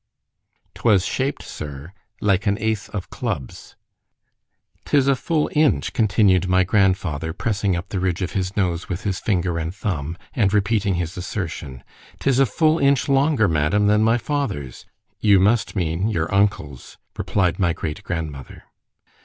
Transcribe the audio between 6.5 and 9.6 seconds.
grandfather, pressing up the ridge of his nose with his finger